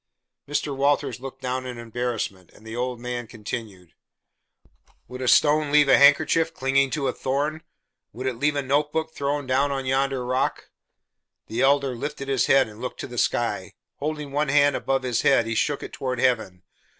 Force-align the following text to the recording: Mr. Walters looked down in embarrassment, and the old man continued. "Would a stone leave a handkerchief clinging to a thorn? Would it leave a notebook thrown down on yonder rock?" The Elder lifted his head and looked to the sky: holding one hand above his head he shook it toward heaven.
Mr. 0.49 0.75
Walters 0.75 1.19
looked 1.19 1.43
down 1.43 1.63
in 1.67 1.77
embarrassment, 1.77 2.49
and 2.55 2.65
the 2.65 2.75
old 2.75 2.99
man 2.99 3.27
continued. 3.27 3.93
"Would 5.07 5.21
a 5.21 5.27
stone 5.27 5.71
leave 5.71 5.87
a 5.89 5.99
handkerchief 5.99 6.55
clinging 6.55 6.89
to 6.89 7.07
a 7.07 7.13
thorn? 7.13 7.61
Would 8.11 8.25
it 8.25 8.39
leave 8.39 8.55
a 8.55 8.63
notebook 8.63 9.13
thrown 9.13 9.45
down 9.45 9.71
on 9.71 9.85
yonder 9.85 10.25
rock?" 10.25 10.71
The 11.45 11.61
Elder 11.61 11.95
lifted 11.95 12.29
his 12.29 12.47
head 12.47 12.67
and 12.67 12.81
looked 12.81 12.99
to 13.01 13.07
the 13.07 13.19
sky: 13.19 13.73
holding 13.97 14.31
one 14.31 14.49
hand 14.49 14.75
above 14.75 15.03
his 15.03 15.21
head 15.21 15.45
he 15.45 15.53
shook 15.53 15.83
it 15.83 15.93
toward 15.93 16.17
heaven. 16.19 16.63